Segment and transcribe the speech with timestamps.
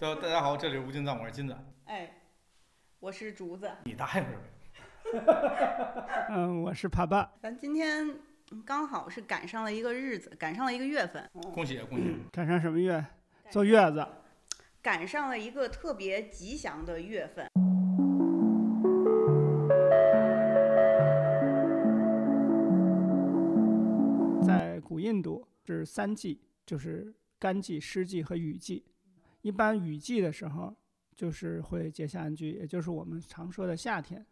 [0.00, 1.56] 大大家好，这里是无尽藏，我是金子。
[1.86, 2.08] 哎，
[3.00, 3.68] 我是竹子。
[3.82, 5.24] 你答应是呗？
[6.30, 7.28] 嗯，我是爬爸。
[7.42, 8.16] 咱今天
[8.64, 12.16] 刚好是赶上了一个日子，赶上了一个月份，恭喜恭喜！
[12.30, 13.04] 赶上什么月？
[13.50, 14.06] 坐月子。
[14.80, 17.44] 赶上了一个特别吉祥的月份。
[24.46, 28.84] 在古印度是三季，就是干季、湿季和雨季。
[29.42, 30.74] 一般雨季的时候，
[31.14, 34.24] 就是会结下安居，也就是我们常说的夏天。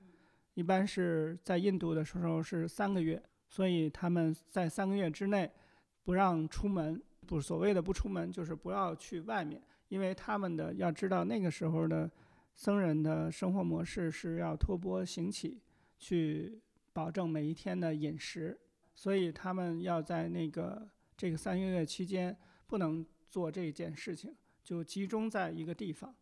[0.55, 5.51] 一般是在印度的时候是三个月，所以他们在三个月之内
[6.03, 12.11] 不让出门，不所谓的不出门，就是不要去外面，因为他们的要知道那个时候的
[12.55, 15.61] 僧人的生活模式是要托钵行乞，
[15.99, 16.59] 去
[16.93, 18.59] 保证每一天的饮食，
[18.95, 22.35] 所以他们要在那个这个三个月期间
[22.67, 24.35] 不能做这件事情，
[24.67, 26.13] 就集中在一个地方。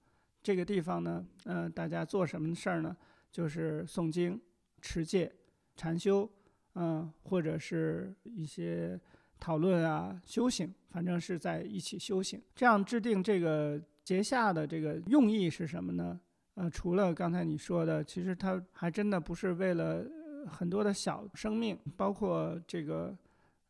[0.42, 2.94] 这个地方呢，呃，大家做什么事儿呢？
[3.32, 4.38] 就是诵经、
[4.82, 5.32] 持戒、
[5.74, 6.28] 禅修，
[6.74, 9.00] 嗯，或者是一些
[9.40, 12.38] 讨论啊、修行，反正是在一起修行。
[12.54, 16.20] 这样制定这个节下的这个用意是什么呢？
[16.56, 20.04] 呃，除了刚才你说的，其实它还真的不是为了
[20.46, 23.16] 很多的小生命，包括这个，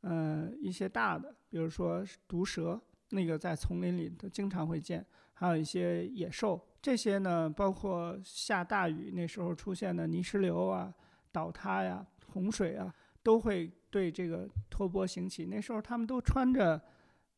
[0.01, 2.81] 呃，一些大的，比如说毒蛇，
[3.15, 6.61] 那个在丛林里都经常会见，还有一些野兽。
[6.83, 10.93] 这些呢，包括下大雨那时候出现的泥石流啊、
[11.33, 12.93] 倒塌呀、洪水啊，
[13.23, 15.47] 都会对这个托钵行乞。
[15.47, 16.79] 那时候他们都穿着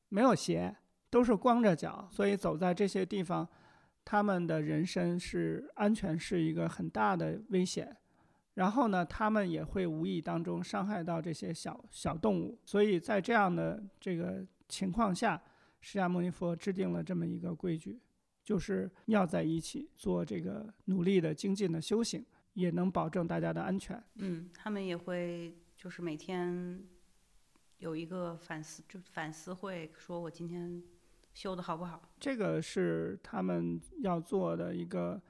[0.08, 0.74] 没有鞋，
[1.10, 3.46] 都是光着脚，所以走在这些地方，
[4.04, 7.96] 他们的人身是安全是一个很大的危险。
[8.54, 12.58] 然后呢，他们也会无意当中伤害到这些小小动物。
[12.64, 15.40] 所以在这样的这个情况下，
[15.88, 18.00] 释迦牟尼佛制定了这么一个规矩。
[18.42, 24.00] 就是要在一起做这个努力的精进的修行，也能保证大家的安全。
[24.16, 26.80] 嗯，他们也会就是每天
[27.78, 30.80] 有一个反思，就反思会，说我今天
[31.34, 32.08] 修的好不好？
[32.20, 35.20] 这个是他们要做的一个，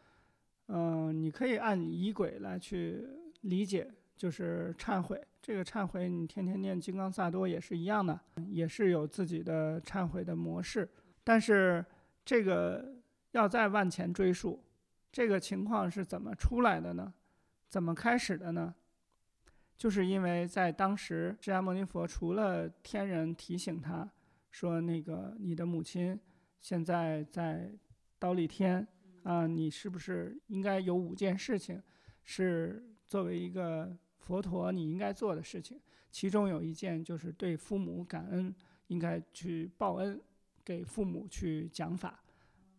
[0.68, 3.02] 嗯，你可以按仪轨来去
[3.40, 5.22] 理解，就是忏悔。
[5.40, 8.18] 这个忏悔，你天天念金刚萨埵也是一样的，
[8.48, 10.88] 也是有自己的忏悔的模式，
[11.22, 11.84] 但是
[12.24, 12.94] 这个。
[13.32, 14.64] 要再往前追溯，
[15.12, 17.12] 这个情况是怎么出来的呢？
[17.68, 18.74] 怎么开始的呢？
[19.76, 24.10] 就是因为在当时，释迦牟尼佛除了天人提醒他
[24.50, 26.18] 说：“那个你的母亲
[26.62, 27.70] 现在在
[28.18, 28.88] 刀立天
[29.22, 31.82] 啊，你是不是应该有五件事情
[32.24, 33.94] 是作为一个
[34.26, 35.80] 佛陀你应该做的事情？
[36.10, 38.52] 其中有一件就是对父母感恩，
[38.88, 40.20] 应该去报恩，
[40.64, 42.24] 给父母去讲法。”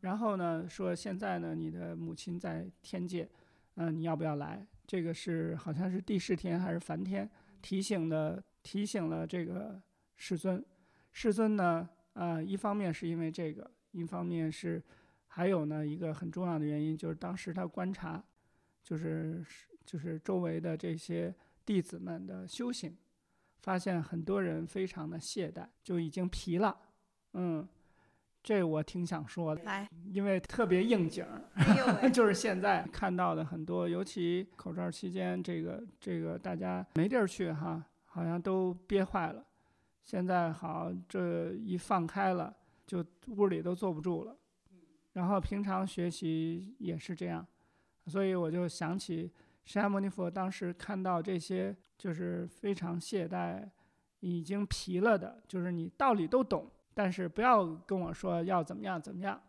[0.01, 3.29] 然后呢，说现在呢，你的母亲在天界，
[3.75, 4.67] 嗯，你要不要来？
[4.85, 7.29] 这个是好像是地释天还是梵天
[7.61, 9.81] 提醒的，提醒了这个
[10.17, 10.61] 世尊。
[11.13, 14.83] 世尊呢，啊，一方面是因为这个，一方面是
[15.27, 18.21] 还有呢一个很重要的原因，就是当时他观察，
[18.83, 19.41] 就是
[19.87, 21.33] 就是周围的这些
[21.65, 22.95] 弟子们的修行，
[23.61, 26.77] 发现很多人非常的懈怠，就已经疲了，
[27.33, 27.67] 嗯。
[28.43, 39.45] 这我挺想说的，来，因为特别应景儿， 就是现在看到的很多，尤其口罩期间，这个这个大家没地儿去哈，好像都憋坏了。
[40.01, 42.55] 现在好，这一放开了，
[42.85, 43.05] 就
[43.35, 44.37] 屋里都坐不住了。
[45.11, 47.45] 然后平常学习也是这样，
[48.05, 49.29] 所以我就想起
[49.67, 53.69] 释迦牟尼佛当时看到这些，就是非常懈怠、
[54.21, 56.71] 已经疲了的，就是你道理都懂。
[56.93, 59.39] 但是不要跟我说要怎么样怎么样，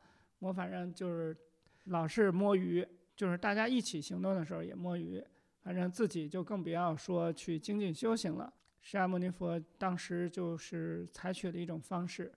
[0.41, 1.37] 我反正就是
[1.85, 2.85] 老是摸鱼，
[3.15, 5.25] 就是大家一起行动的时候也摸鱼，
[5.63, 8.53] 反正自己就更不要说去精进修行了。
[8.81, 12.33] 释迦牟尼佛当时就是采取了一种方式，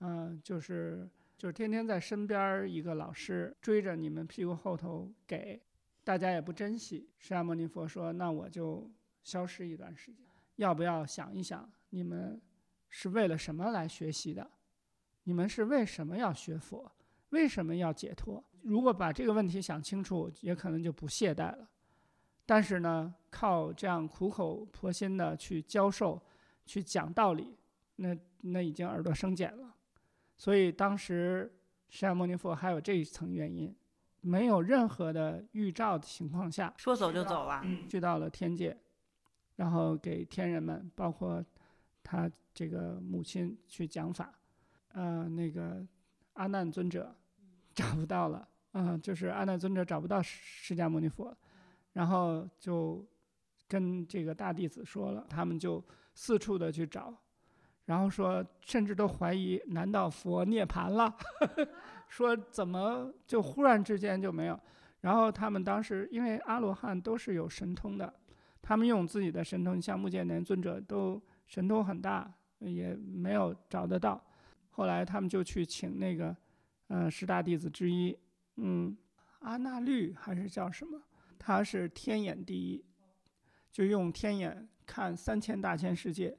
[0.00, 1.06] 嗯，就是
[1.36, 5.60] 就是天天在身边一个老师追着你们屁股后头给，
[6.04, 7.10] 大家也不珍惜。
[7.18, 8.90] 释迦牟尼佛说：“那我就
[9.22, 10.26] 消失一段时间，
[10.56, 12.40] 要不要想一想你们？”
[12.94, 14.50] 是为了什么来学习的？
[15.22, 16.92] 你们是为什么要学佛？
[17.30, 18.44] 为什么要解脱？
[18.60, 21.70] 如果把这个问题想清楚，也可能就不懈怠了。
[22.44, 26.20] 但是呢，靠这样苦口婆心的去教授、
[26.66, 27.56] 去讲道理，
[27.96, 29.74] 那那已经耳朵生茧了。
[30.36, 31.50] 所以当时
[31.88, 33.74] 释迦牟尼佛还有这一层原因，
[34.22, 38.74] 没有任何的预兆的情况下，说走就走了，去到了天界，
[39.56, 41.44] 然后给天人们，包括。
[42.04, 44.34] 他这个母亲去讲法，
[44.88, 45.86] 呃，那个
[46.32, 47.14] 阿难尊者，
[47.72, 51.34] 找不到了，嗯，就是阿难尊者找不到释迦牟尼佛，
[51.92, 53.06] 然后就
[53.68, 55.82] 跟这个大弟子说了，他们就
[56.12, 57.14] 四处的去找，
[57.84, 61.16] 然后说甚至都怀疑，难道佛涅槃了？
[62.12, 64.60] 说怎么就忽然之间就没有？
[65.00, 68.12] 然后他们当时因为阿罗汉都是有神通的，
[68.60, 74.22] 他们用自己的神通，像目犍连尊者都神通很大，也没有找得到。
[74.72, 76.36] 后来他们就去请那个，
[76.88, 78.14] 呃，十大弟子之一，
[78.56, 78.94] 嗯，
[79.38, 81.00] 阿那律还是叫什么？
[81.38, 82.84] 他是天眼第一，
[83.70, 86.36] 就用天眼看三千大千世界，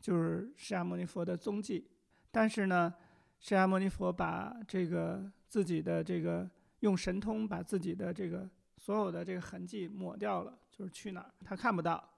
[0.00, 1.86] 就是释迦牟尼佛的踪迹。
[2.30, 2.94] 但是呢，
[3.40, 6.48] 释迦牟尼佛把这个自己的这个
[6.80, 12.08] 用神通把自己的这个所有的这个痕迹抹掉了，就是去哪儿他看不到，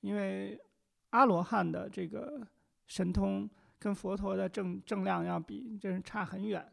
[0.00, 0.60] 因为
[1.10, 2.46] 阿罗汉的这个
[2.86, 3.48] 神通。
[3.76, 6.66] 跟佛陀的正正量要比，真是差很远，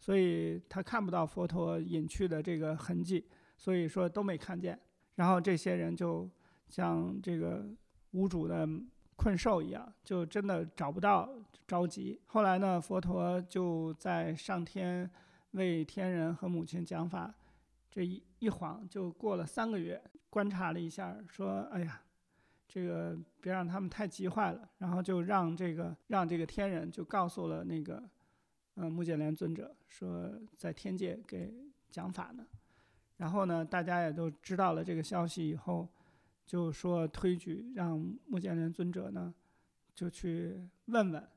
[0.00, 3.24] 所以他看不到佛陀隐去的这个痕迹，
[3.56, 4.76] 所以说都没看见。
[5.14, 6.28] 然后这些人就
[6.68, 7.64] 像这个
[8.10, 8.68] 无主的
[9.16, 11.28] 困兽一样，就真的找不到，
[11.66, 12.20] 着急。
[12.26, 15.10] 后来呢，佛陀就在上天
[15.52, 17.34] 为天人和母亲讲法，
[17.90, 22.02] 这一一晃就过了三个月，观察了一下，说：“哎呀。”
[22.68, 28.02] 这个别让他们太急坏了，然后就让这个让这个天人就告诉了那个，
[28.74, 31.54] 呃，目犍连尊者说在天界给
[31.90, 32.44] 讲法呢。
[33.16, 35.88] 然后呢，大家也都知道了这个消息以后，
[36.46, 39.34] 就说推举让目犍连尊者呢，
[39.94, 40.56] 就去
[40.86, 41.28] 问问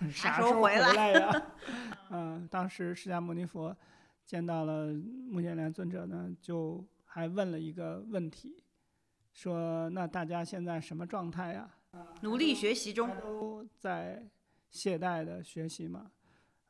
[0.10, 1.42] 啥时候回来呀？
[2.10, 3.76] 嗯，当时释迦牟尼佛
[4.24, 8.62] 见到了目犍连尊者呢，就还问了一个问题。
[9.32, 11.68] 说那大家现在什么状态呀？
[12.22, 14.26] 努力学习中，都在
[14.70, 16.10] 懈怠的学习嘛。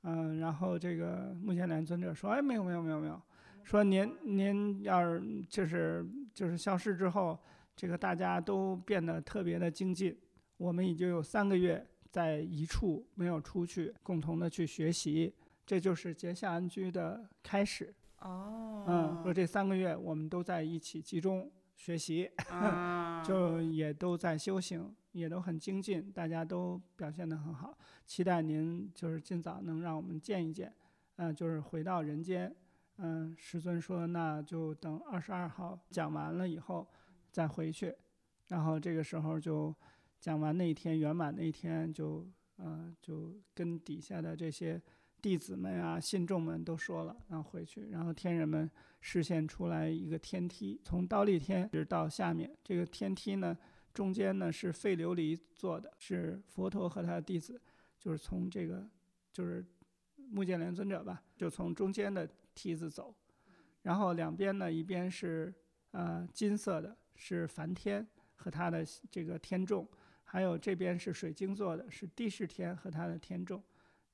[0.03, 3.21] 嗯，然后这个目犍连尊者说：“哎，没有没有没有没有，
[3.63, 6.05] 说您您要是就是
[6.35, 7.39] 就是消失之后，
[7.75, 10.17] 这个大家都变得特别的精进。
[10.57, 15.35] 我们已经有三个月在一处没有出去，共同的去学习，
[15.67, 17.95] 这就是结下安居的开始。
[18.19, 22.31] 哦，嗯，说这三个月我们都在一起集中。”学习，
[23.27, 27.77] 就也都在修行，也都很精进，大家都表现得很好。
[28.07, 30.73] 期待您就是尽早能让我们见一见，
[31.17, 32.55] 嗯，就是回到人间。
[32.99, 36.87] 嗯，师尊说那就等二十二号讲完了以后
[37.33, 37.93] 再回去，
[38.47, 39.75] 然后这个时候就
[40.21, 42.25] 讲完那一天圆满那一天就
[42.59, 44.81] 嗯就跟底下的这些。
[45.23, 48.69] 弟子们啊，信众们都说了，然后回去，然后天人们
[49.01, 52.51] 视现出来一个天梯，从刀立天直到下面。
[52.65, 53.57] 这个天梯呢，
[53.95, 57.63] 中间呢是废琉璃做的，是佛陀和他的弟子，
[58.01, 58.85] 就是从这个，
[59.33, 59.65] 就是
[60.17, 63.15] 目犍连尊者吧，就从中间的梯子走，
[63.83, 65.55] 然后两边呢，一边是
[65.93, 69.87] 呃金色的，是梵天和他的这个天众，
[70.25, 73.63] 还有这边是水晶做的，是帝释天和他的天众。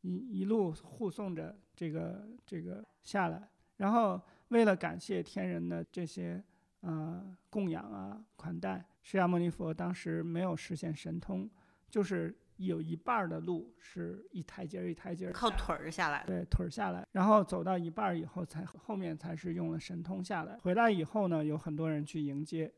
[0.03, 3.49] 一一路护送着这个这个下来，
[3.79, 6.43] 然后为了感谢天人的这些
[6.83, 11.51] 呃供养啊款待，释迦牟尼佛当时没有实现神通，
[11.91, 20.57] 就是有一半的路是一台阶一台阶靠腿儿下来，对腿儿下来，然后走到一半以后才后面才是用了神通下来。
[20.59, 22.73] 回来以后呢，有很多人去迎接，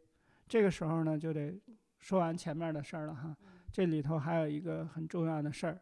[0.50, 1.56] 这个时候呢就得
[2.00, 3.36] 说完前面的事儿了哈，
[3.70, 5.78] 这里头还有一个很重要的事儿。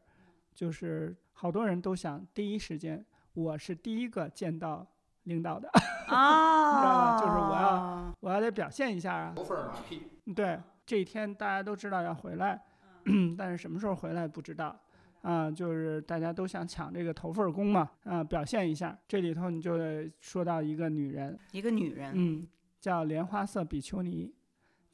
[0.54, 4.86] 就是好多人都想第一时间，我是第一个见到
[5.22, 5.70] 领导的，
[6.08, 7.18] 啊，知道吧？
[7.18, 9.32] 就是我要我要得表现一下啊。
[9.34, 10.02] 头份马屁。
[10.36, 12.62] 对，这一天大家都知道要回来，
[13.38, 14.78] 但是什么时候回来不知道，
[15.22, 18.98] 啊，就是大家都想抢这个头份工嘛，啊，表现一下。
[19.08, 22.46] 这里头你就得说到一个女人，一个女人，嗯，
[22.80, 24.34] 叫莲花色比丘尼，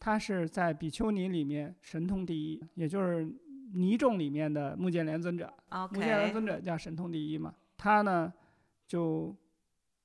[0.04, 3.26] 她是在比丘尼里面神通第一，也就是。
[3.76, 5.52] 尼众里面的目犍连尊者，
[5.90, 8.32] 目犍连尊者叫神通第一嘛，他呢
[8.86, 9.34] 就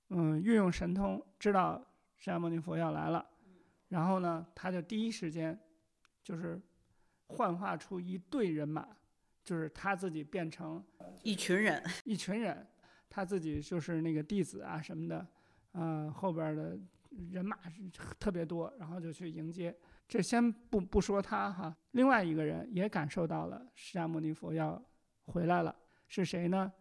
[0.08, 1.80] 嗯运用神通知道
[2.18, 3.24] 释迦牟尼佛要来了，
[3.90, 5.60] 然后呢他就第一时间
[6.24, 6.60] 就是
[7.28, 8.88] 幻化出一队人马，
[9.44, 10.84] 就是他自己变成
[11.22, 12.66] 一群人， 一群人，
[13.08, 15.28] 他自己就是那个弟子啊什么的，
[15.74, 16.76] 嗯后边的
[17.32, 17.88] 人马是
[18.20, 19.78] 特别多，然后就去迎接。
[20.10, 24.84] 这先不不说他哈，另外一个人也感受到了释迦牟尼佛要
[25.28, 25.74] 回来了，
[26.08, 26.74] 是谁呢？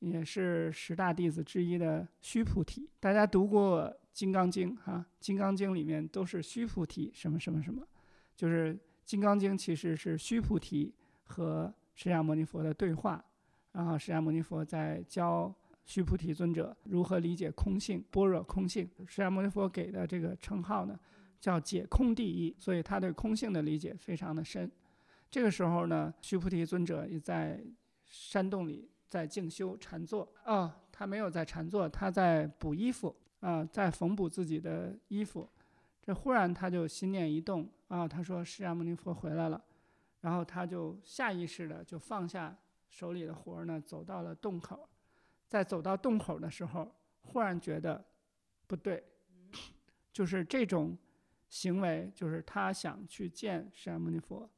[0.00, 2.90] 也是十大弟子之一的须菩提。
[2.98, 7.86] 大家读过《金刚经》哈，《金刚经》里面都是须菩提什么什么什么，
[8.34, 8.74] 就是
[9.04, 13.24] 《金刚经》其实是须菩提和释迦牟尼佛的对话，
[13.70, 18.90] 然后释迦牟尼佛在教须菩提尊者如何理解空性、般若空性。
[19.06, 20.98] 释迦牟尼佛给的这个称号呢，
[21.42, 24.70] 叫解空第一，所以他对空性的理解非常的深。
[25.28, 27.60] 这个时候呢，须菩提尊者也在
[28.06, 30.32] 山洞里在静修禅坐。
[30.44, 35.48] 哦，他没有在禅坐，他在补衣服啊，在缝补自己的衣服。
[36.00, 39.60] 这忽然他就心念一动啊，他说释迦牟尼佛回来了，
[40.20, 42.56] 然后他就下意识的就放下
[42.88, 44.88] 手里的活儿呢，走到了洞口。
[45.48, 46.88] 在走到洞口的时候，
[47.22, 48.04] 忽然觉得
[48.68, 49.02] 不对，
[50.12, 50.96] 就是这种
[51.52, 54.48] 行为，就是他想去见释迦牟尼佛，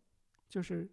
[0.48, 0.88] 就是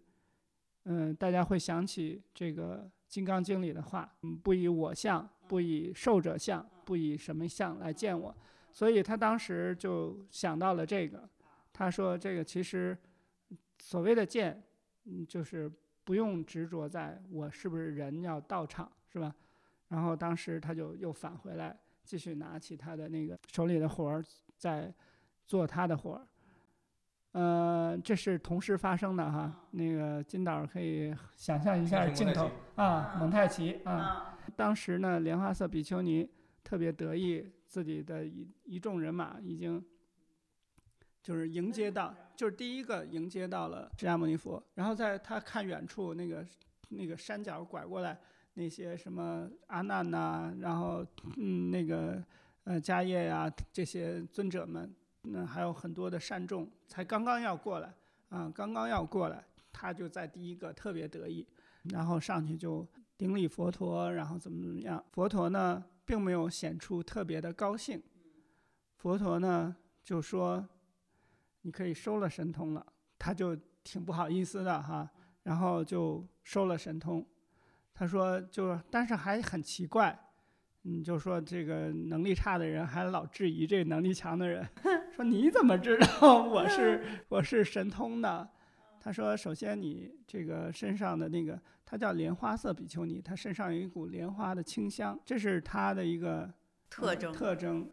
[0.82, 8.36] 嗯，大家会想起这个《金刚经》里的话，嗯，不以我相，不以受者相，不以什么相来见我。
[8.72, 11.30] 所以他当时就想到了这个，
[11.72, 12.98] 他说：“这个其实
[13.78, 14.60] 所谓的见，
[15.04, 15.70] 嗯，就是
[16.02, 19.32] 不用执着在我是不是人要到场，是吧？”
[19.86, 24.24] 然后当时他就又返回来，继续拿起他的那个手里的活儿，
[24.56, 24.92] 在
[25.46, 26.26] 做他的活儿。
[27.32, 29.68] 呃，这是同时发生的哈。
[29.70, 34.38] 那个金导可以想象一下镜头啊，蒙太奇啊。
[34.54, 36.28] 当时呢，莲花色比丘尼
[36.62, 37.50] 特别得意。
[37.72, 39.82] 自己的一一众人马已经，
[41.22, 44.62] 就是迎接到，就是第一个迎接到了释迦牟尼佛。
[44.74, 46.46] 然后在他看远处那个
[46.90, 48.20] 那个山脚拐过来，
[48.52, 51.02] 那些什么阿难呐，然后
[51.38, 52.22] 嗯那个
[52.64, 57.94] 呃迦叶呀这些尊者们，那还有很多的善众，才刚刚要过来
[58.28, 61.46] 啊，刚刚要过来，他就在第一个特别得意，
[61.84, 62.86] 然后上去就
[63.16, 65.84] 顶礼佛陀，然后怎么怎么样，佛陀呢？
[66.04, 68.02] 并没有显出特别的高兴，
[68.96, 70.68] 佛陀呢就说
[71.62, 72.84] ：“你可以收了神通了。”
[73.16, 75.08] 他就挺不好意思的哈，
[75.44, 77.24] 然后就收了神通。
[77.94, 80.18] 他说：“就但是还很奇怪，
[80.82, 84.68] 你，就说这个能力差的人还老质疑这能力强的人，
[85.14, 88.48] 说你怎么知道我是 我是神通呢？”
[89.00, 96.50] 他说：“首先你这个身上的那个。”他叫莲花色比丘尼，他身上有一股莲花的清香，这是他的一个
[96.88, 97.30] 特征。
[97.34, 97.86] 特征，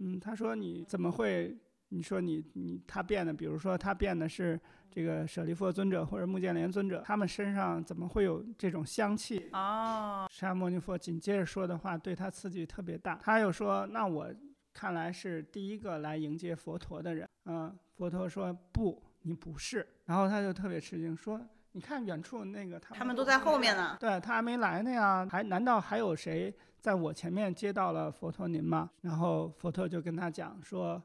[0.00, 1.56] 嗯，他说你怎么会？
[1.90, 4.60] 你说你你他变的，比如说他变的是
[4.90, 9.48] 这个舍利弗尊者或者目犍连尊者，他们身上怎么会有这种香气？
[9.54, 14.30] 哦，释迦牟尼佛紧接着说的话对他刺激特别大，他又说：“那我
[14.78, 21.40] 看来是第一个来迎接佛陀的人。”嗯，佛陀说：“不，你不是。”然后他就特别吃惊说。
[21.72, 23.96] 你看远处那个，他他们都在后面呢。
[23.98, 28.88] 对他还没来呢呀，还难道还有谁在我前面接到了佛陀您吗？
[29.00, 31.02] 然后佛陀就跟他讲说，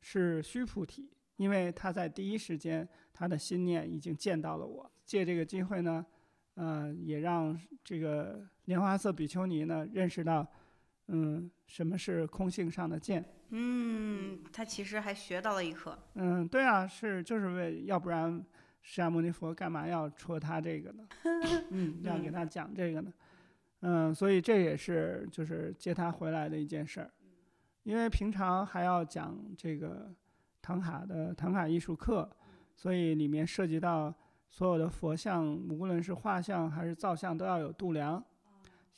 [0.00, 4.90] 是须菩提，因为他在第一时间他的心念已经见到了我。
[5.04, 6.04] 借这个机会呢，
[6.56, 10.44] 嗯，也让这个莲花色比丘尼呢认识到，
[11.12, 13.24] 嗯，什么是空性上的见。
[13.50, 15.96] 嗯，他其实还学到了一课。
[16.14, 18.44] 嗯，对啊，是就是为要不然。
[18.84, 21.06] 释迦牟尼佛干嘛要戳他这个呢？
[21.70, 23.12] 嗯，要给他讲这个呢？
[23.82, 27.08] 嗯，所以这也是就是接他回来的一件事儿，
[27.84, 30.12] 因为平常还要讲这个
[30.60, 32.28] 唐卡的唐卡艺术课，
[32.74, 34.12] 所以里面涉及到
[34.48, 38.20] 所有的佛像，无论是画像还是造像，都要有度量。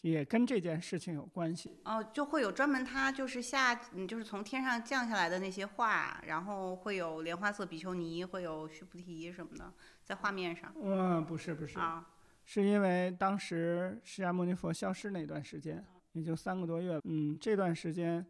[0.04, 10.70] 也跟这件事情有关系哦，就会有专门他就是下，嗯，就是从天上降下来的那些画，然后会有莲花色比丘尼，会有须菩提什么的在画面上。
[10.78, 12.06] 嗯，不是不是啊，
[12.44, 15.82] 是因为当时释迦牟尼佛消失那段时间，
[16.12, 18.22] 也就三个多月，嗯，这段时间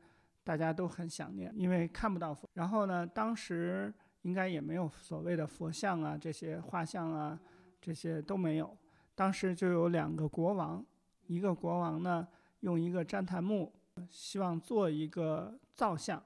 [0.45, 2.49] 大家都很想念，因为看不到佛。
[2.53, 7.37] 然后呢，当时应该也没有所谓的佛像啊，这些画像啊，
[7.81, 8.79] 这些都没有。
[9.17, 10.81] 当时就有两个国王。
[11.27, 12.27] 一个国王呢，
[12.61, 13.73] 用一个旃檀木，
[14.11, 16.19] 希望做一个造像；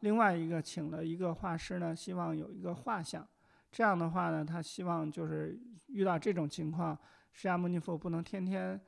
[0.00, 3.26] 另外一个请了一个画师呢，希望有一个画像。
[3.70, 6.98] 这样的话呢，他希望就是遇到这种情况，
[7.32, 8.80] 释迦牟尼佛不能天天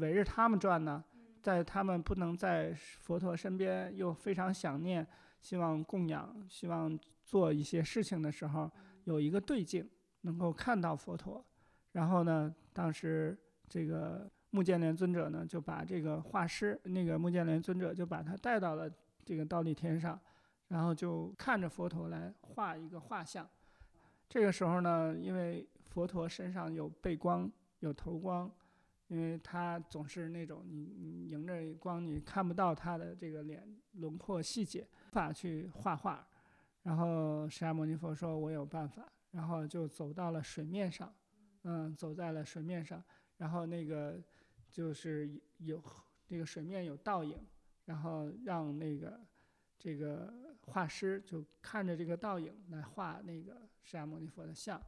[0.00, 1.04] 围着他们转呢，
[1.42, 5.06] 在他们不能在佛陀身边，又非常想念，
[5.40, 8.70] 希望供养，希望做一些事情的时候，
[9.04, 9.88] 有一个对镜，
[10.22, 11.44] 能够看到佛陀。
[11.92, 14.30] 然后呢，当时这个。
[14.56, 18.90] 木建连尊者呢，就把这个画师，那个木建连尊者就把他带到了
[19.22, 20.18] 这个倒立天上，
[20.68, 23.46] 然后就看着佛陀来画一个画像。
[24.30, 28.50] 这个时候呢，因为佛陀身上有背光、有头光，
[29.08, 36.26] 因为他总是那种你你迎着光，你看不到他的这个脸轮廓细节，无法去画画。
[36.82, 41.12] 然后释迦牟尼佛说：“我有办法。”然后就走到了水面上，
[41.64, 43.04] 嗯，走在了水面上，
[43.36, 44.18] 然后那个。
[44.76, 45.82] 就是有
[46.26, 47.34] 这个水面有倒影，
[47.86, 49.18] 然后让那个
[49.78, 50.30] 这个
[50.66, 54.78] 画师就看着这个倒影来画那个释迦牟尼佛的像，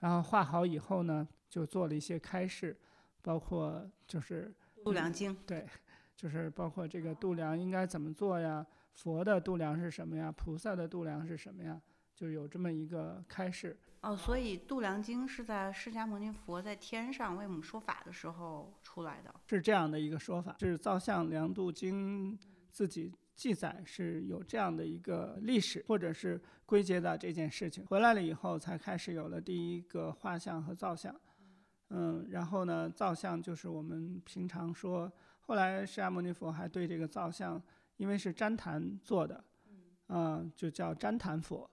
[0.00, 2.78] 然后画好以后呢，就做了一些开示，
[3.22, 4.54] 包括就是
[4.84, 5.66] 度量经，对，
[6.14, 8.66] 就是包括这个度量应该怎么做呀？
[8.92, 10.30] 佛的度量是什么呀？
[10.30, 11.80] 菩萨的度量是什么呀？
[12.14, 13.74] 就有这么一个开示。
[14.02, 19.34] 哦，所以度量经是在释迦牟尼佛在天上为我们说法的时候出来的。
[19.46, 22.32] 是这样的一个说法，是《造像量度经》
[22.70, 27.84] 自己记载是有这样的一个历史，或者是归结到这件事情。
[27.84, 31.14] 回来了以后，才开始有了第一个画像和造像。
[31.90, 37.62] 嗯，然后呢，造像就是我们平常说，后来释迦牟尼佛还对这个造像，
[37.98, 39.44] 因为是旃檀做的，
[40.08, 41.70] 嗯，就叫旃檀佛。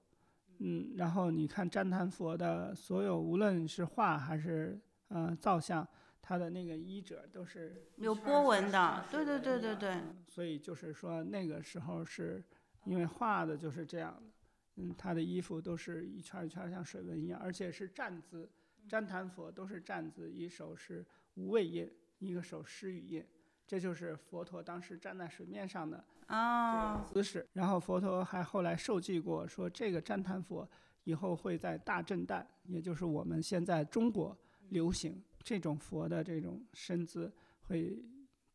[0.60, 5.88] 嗯，然后你看旃檀佛的所有，无论是画还是呃造像，
[6.22, 9.98] 它的那个衣褶都是有波纹的，对对对对对。
[10.28, 12.44] 所以就是说那个时候是
[12.86, 14.32] 因为画的就是这样的，
[14.78, 18.50] 嗯，他的衣服都是一圈一圈像水纹一样，而且是站姿，
[18.90, 23.24] 旃檀佛都是站姿，一手是无畏印，一个手施语印，
[23.68, 26.04] 这就是佛陀当时站在水面上的。
[26.28, 27.48] 啊，姿势。
[27.54, 30.68] 然后佛陀还后来受记过，说这个旃檀佛
[31.04, 34.36] 以后会在大震旦，也就是我们现在中国
[34.70, 37.32] 流行这种佛的这种身姿，
[37.68, 38.04] 会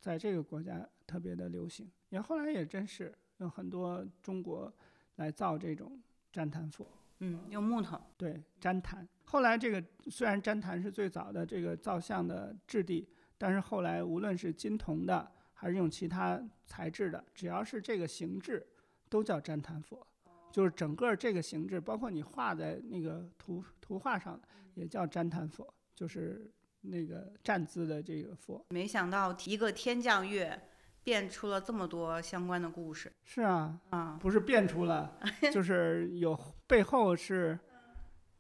[0.01, 1.91] 在这个国家特别的流行。
[2.11, 4.71] 也后来也真是有很多中国
[5.17, 5.99] 来造这种
[6.31, 6.87] 旃檀佛，
[7.21, 9.09] 嗯，用木头，对，旃檀。
[9.25, 13.09] 后来这个虽然旃檀是最早的这个造像的质地，
[13.43, 15.33] 但是后来无论是金铜的。
[15.55, 18.67] 还是用其他材质的，只要是这个形制，
[19.09, 20.05] 都叫旃檀佛。
[20.51, 24.41] 就是整个这个形制，包括你画在那个图图画上，
[24.75, 28.67] 也叫旃檀佛，就是那个站姿的这个佛。
[28.71, 30.61] 没想到一个天降月，
[31.05, 33.13] 变出了这么多相关的故事。
[33.23, 35.17] 是啊，啊，不是变出了，
[35.55, 37.57] 就是有背后是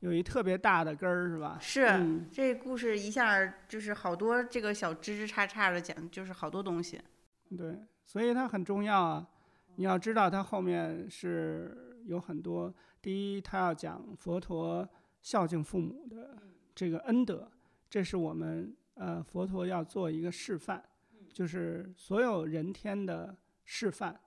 [0.02, 1.56] 有一特别大的根儿，是吧？
[1.60, 7.00] 是，嗯这故事一下就是好多这个小枝枝杈杈的讲，就是好多东西。
[7.56, 9.24] 对，所以它很重要啊。
[9.76, 12.74] 你要知道，它后面是有很多。
[13.00, 14.86] 第一，它要讲佛陀
[15.20, 16.36] 孝敬父母的
[16.74, 17.48] 这个恩德，
[17.88, 20.82] 这是我们呃佛陀要做一个示范，
[21.32, 24.18] 就是所有人天的示范，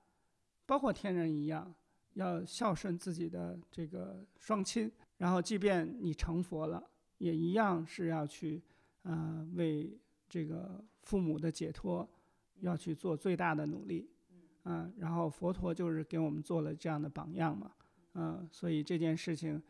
[0.65, 1.75] 包括天人一样，
[2.13, 4.89] 要孝顺自己的这个双亲。
[5.17, 6.84] 然后，即便你成佛了，
[7.17, 8.62] 也一样是要去
[9.04, 9.97] 呃为
[10.28, 12.08] 这个父母的解脱。
[12.62, 14.10] 要去做最大的努力，
[14.63, 17.69] 嗯，然后佛陀就是给我们做了这样的榜样嘛，
[18.13, 19.62] 嗯，所以这件事情，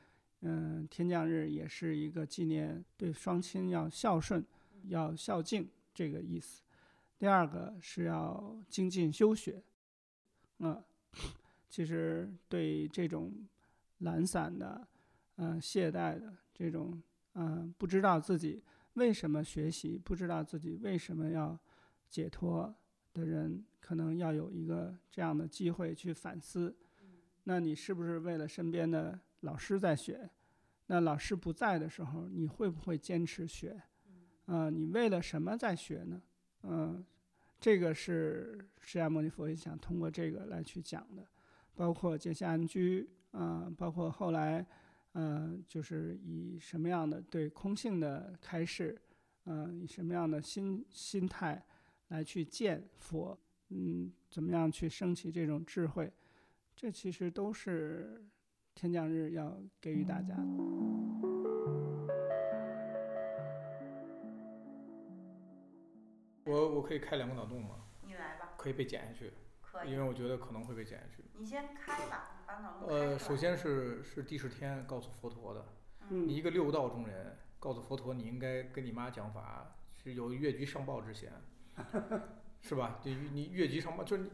[0.42, 4.46] 嗯，天降日也是一个纪念对双亲要孝顺、
[4.84, 6.62] 要孝敬这个意思。
[7.18, 9.64] 第二个是要精进修学，
[10.60, 10.82] 嗯，
[11.68, 13.34] 其实对这种
[13.98, 14.88] 懒散的、
[15.38, 17.02] 嗯懈怠的这种，
[17.34, 21.58] 嗯，不知道自己为什么学习，不知道自己为什么要。
[22.08, 22.74] 解脱
[23.14, 26.74] 的人可能要有一个这样的机会去反思，
[27.44, 30.30] 那你是不是为了身边的老师在学？
[30.86, 33.82] 那老师不在的时候，你会不会坚持学？
[34.46, 36.22] 嗯，你为了什么在学呢？
[36.62, 37.04] 嗯，
[37.60, 41.28] 这个是释迦牟尼佛也想通过这个来去讲的，
[41.74, 44.66] 包括结下安居，啊，包括后来，
[45.16, 49.02] 嗯，就是以什么样的对空性的开示，
[49.46, 51.66] 嗯，以什么样的心心态。
[52.10, 53.36] 来去见佛，
[53.70, 56.14] 嗯，怎么样去升起这种智慧？
[56.76, 58.24] 这其实都是
[58.76, 60.46] 天降日要给予大家的。
[66.46, 67.88] 我我可以开两个脑洞吗？
[68.06, 71.24] 你来吧，可以被剪下去，可因为我觉得可能会被剪下去。
[71.40, 75.66] 你先开吧，把脑洞呃，首先是是第十天告诉佛陀的，
[76.10, 81.34] 嗯你一个六道中人，告诉佛陀你应该跟你妈讲法，是有越级上报之嫌，
[82.62, 83.02] 是吧？
[83.04, 84.30] 你你越级上报，就是你，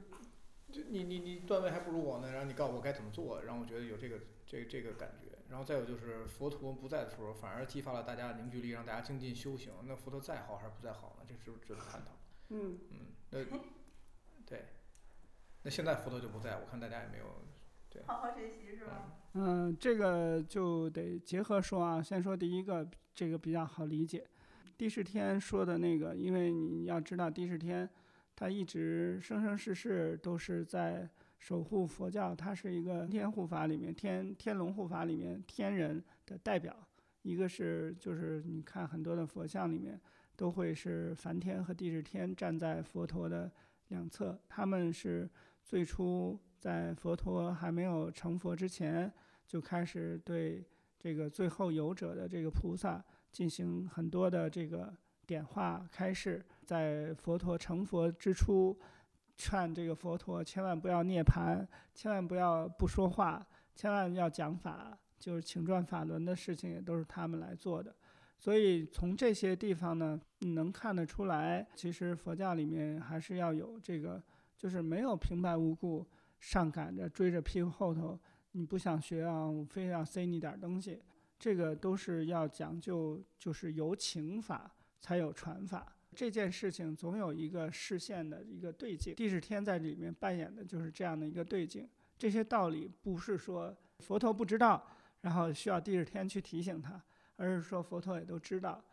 [0.73, 5.29] 就你你你段位还不如我呢，然后你告诉我该怎么做，让我觉得有这个这这个感觉。
[5.49, 9.73] 然后再有就是佛陀不在的时候，反而激发了大家的凝聚力，让大家精进修行。
[9.85, 11.25] 那佛陀再好还是不再好呢？
[11.27, 12.11] 这是不是值得探讨？
[12.49, 12.97] 嗯嗯，
[13.31, 13.43] 那
[14.45, 14.65] 对，
[15.63, 17.25] 那现在佛陀就不在，我看大家也没有
[18.05, 19.13] 好好学习是吧？
[19.33, 22.01] 嗯，这个就得结合说啊。
[22.01, 24.25] 先说第一个，这个比较好理解。
[24.77, 27.87] 第十天说的那个，因为你要知道，第十天
[28.35, 36.75] 他一直生生世世都是在守护佛教，他是一个天护法里面天天龙护法里面天人的代表。
[37.21, 39.99] 一个是就是你看很多的佛像里面
[40.35, 43.51] 都会是梵天和地释天站在佛陀的
[43.89, 45.29] 两侧，他们是
[45.63, 49.11] 最初在佛陀还没有成佛之前，
[49.47, 50.63] 就开始对
[50.99, 54.93] 这个最后游者的这个菩萨进行很多的这个
[55.25, 58.77] 点化开示，在佛陀成佛之初，
[59.35, 63.43] 劝这个佛陀千万不要涅槃，千万不要不说话，
[63.75, 67.95] 千万要讲法，就是请转法轮的事情也都是他们来做的。
[68.37, 74.21] 所以从这些地方呢，你能看得出来，其实佛教里面还是要有这个，
[74.55, 76.05] 就是没有平白无故
[76.41, 78.19] 上赶着追着屁股后头，
[78.51, 81.01] 你不想学啊，我非要塞你点东西，
[81.39, 85.95] 这个都是要讲究，就是有请法才有传法。
[86.13, 91.87] 这件事情总有一个视线的一个对境，地势天在里面扮演的就是这样的一个对境。
[92.17, 94.85] 这些道理不是说佛陀不知道，
[95.21, 97.01] 然后需要地势天去提醒他，
[97.37, 98.83] 而是说佛陀也都知道。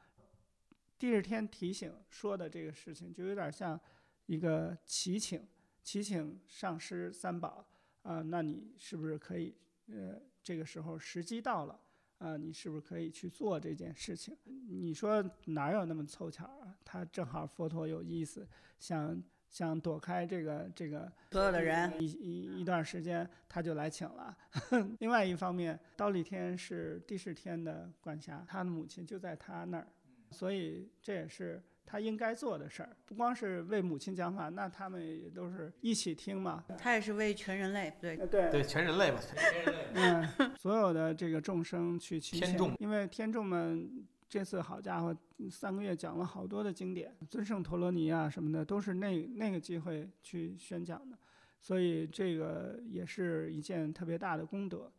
[0.99, 3.79] 地势天提醒说的这个事情，就有点像
[4.27, 5.45] 一个祈请，
[5.89, 7.67] 祈请上师三宝
[8.03, 9.55] 啊，那你是不是可以？
[9.87, 11.81] 呃，这个时候时机到了。
[12.19, 14.37] 啊，你是不是可以去做这件事情？
[14.45, 16.77] 你说哪有那么凑巧啊？
[16.85, 18.47] 他正好佛陀有意思，
[18.79, 24.37] 想想躲开这个这个所有的人一一一段时间，他就来请了。
[25.01, 29.89] 另外一方面，刀立天是帝释天的管辖，他的母亲就在他那儿，
[30.33, 32.95] 所以这也是他应该做的事儿。
[33.07, 36.63] 不光是为母亲讲法，那他们也都是一起听嘛。
[36.77, 40.29] 他也是为全人类，对，对对全人类嘛，全人类。
[40.39, 45.17] 嗯，所有的这个众生去祈天众因为天众们这次好家伙，
[45.51, 51.17] 三个月讲了好多的经典，尊圣陀罗尼啊什么的，都是那那个机会去宣讲的，
[51.63, 54.93] 所以这个也是一件特别大的功德。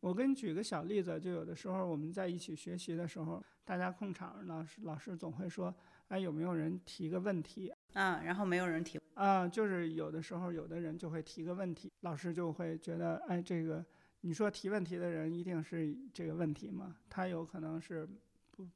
[0.00, 5.72] 我给你举个小例子，就有的时候我们在一起学习的时候，大家控场，老师老师总会说，
[6.08, 7.72] 哎，有没有人提个问题？
[7.94, 13.84] 嗯，然后没有人提，啊，就是有的时候有的人就会提个问题，老师就会觉得，哎，这个
[14.20, 16.96] 你说提问题的人一定是这个问题吗？
[17.08, 18.06] 他有可能是
[18.50, 18.66] 不，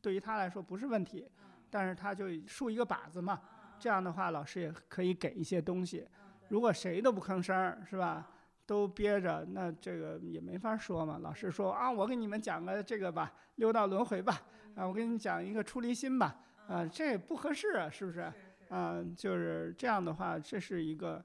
[0.00, 1.26] 对于他来说不是问题，
[1.70, 3.40] 但是他就竖一个靶子嘛，
[3.78, 6.06] 这样的话老师也可以给一些东西。
[6.48, 8.30] 如果谁都不吭声儿，是吧？
[8.66, 11.18] 都憋着，那这个也没法说嘛。
[11.18, 14.40] 老师说啊，我给你们讲个这个吧，六道轮回吧，
[14.74, 16.34] 啊，我给你们讲一个出离心吧，
[16.66, 18.20] 啊，这也不合适啊，是不是？
[18.68, 21.24] 啊，就是这样的话，这是一个，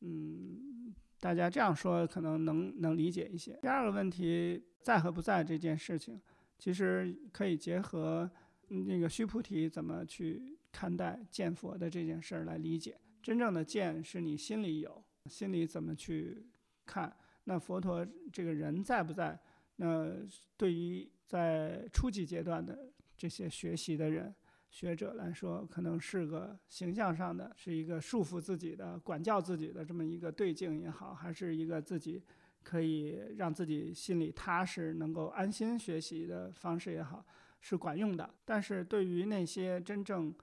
[0.00, 3.58] 嗯，大家这样说可能能能理解一些。
[3.62, 6.20] 第二个问题，在和不在这件事情，
[6.58, 8.28] 其实可以结合
[8.68, 12.98] 嗯那个须菩提怎么去看待见佛的这件事儿来理解。
[13.22, 16.44] 真正的见是你心里有，心里怎么去
[16.84, 17.14] 看。
[17.44, 19.38] 那佛陀这个人在不在？
[19.76, 20.14] 那
[20.56, 24.32] 对于在初级阶段的这些学习的人，
[24.72, 32.22] 学者来说，可能是个形象上的，是一个束缚自己的、管教自己的这么一个对境也好，还是一个自己
[32.62, 37.22] 可以让自己心里踏实、能够安心学习的方式也好，
[37.60, 38.34] 是管用的。
[38.46, 40.34] 但是对于那些真正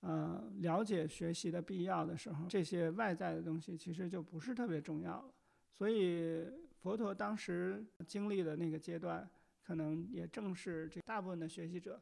[0.00, 5.30] 呃了解学习的必要的时候，这些外在的东西其实就不是特别重要了。
[5.70, 6.42] 所以
[6.80, 9.28] 佛陀当时经历的那个阶段，
[9.62, 12.00] 可能也正是这大部分的学习者。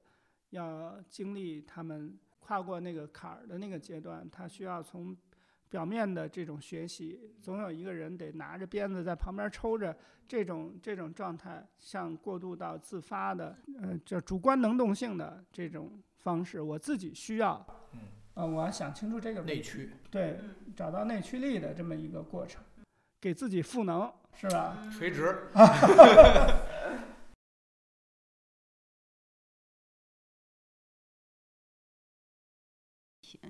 [0.52, 5.14] 要经历他们跨过那个坎儿的那个阶段，他需要从
[5.68, 9.96] 表面的这种学习，总有一个人得拿着鞭子在旁边抽着，
[10.28, 18.00] 这种这种状态，向过渡到自发的，呃，叫主观能动性的这种方式，我自己需要，嗯，
[18.34, 20.38] 呃，我要想清楚这个内驱对，
[20.76, 22.62] 找到内驱力的这么一个过程，
[23.18, 24.76] 给自己赋能，是吧？
[24.92, 25.48] 垂直，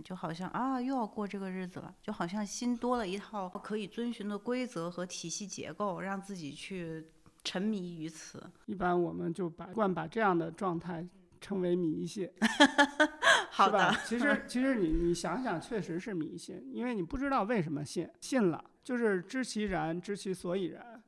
[0.03, 7.07] 就好像啊又要过这个日子了，就好像新多了一套可以遵循的规则和体系结构，让自己去
[7.45, 8.43] 沉迷于此。
[8.67, 11.07] 一般我们就把惯把这样的状态
[11.41, 12.31] 称为迷信。
[13.51, 13.99] 好是吧的，？
[14.07, 21.03] 其实其实你你想想，确实是迷信，因为你不知道为什么信，信了就是知其然，知其所以然，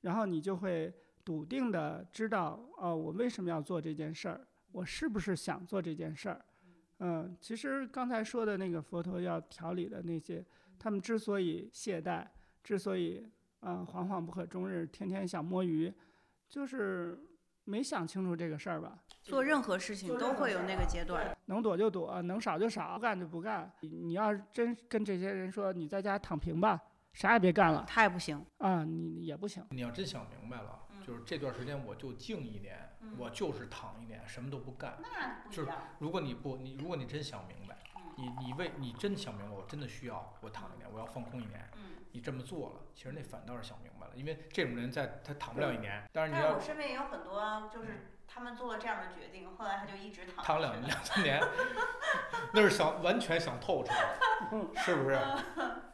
[0.00, 6.42] 然后你就会笃定的知道，哦，我为什么要做这件事儿，我是不是想做这件事儿。
[7.00, 10.44] 嗯，其实刚才说的那个佛陀要调理的那些，
[10.78, 12.26] 他们之所以懈怠，
[12.62, 13.26] 之所以
[13.60, 15.92] 啊、惶惶不可终日，天天想摸鱼，
[16.48, 17.18] 就是
[17.64, 18.98] 没想清楚这个事儿吧。
[19.22, 21.36] 做任何事情都会有那个阶段。
[21.46, 23.70] 能躲就躲，能少就少，不干就不干。
[23.80, 26.80] 你你要是真跟这些人说你在家躺平吧，
[27.12, 29.64] 啥也别干了他也不行，啊，你也不行。
[29.70, 34.98] 你要真想明白了，就是这段时间我就静一年，我就是躺一年，什么都不干。
[35.00, 37.76] 那就是如果你不，你如果你真想明白，
[38.16, 41.68] 你你为你真想明白，我真的需要我躺一年，我要放空一年。
[41.74, 41.96] 嗯。
[42.12, 51.40] 你这么做了，其实那反倒是想明白了，因为这种人在他躺不了一年，但是你要我身边也有很多，就是他们做了这样的决定，后来他就一直躺躺两两三年，
[52.52, 54.18] 那是想完全想透彻了，
[54.78, 55.16] 是不是？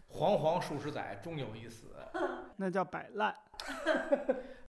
[0.09, 1.95] 惶惶数十载，终有一死。
[2.57, 3.37] 那叫摆烂。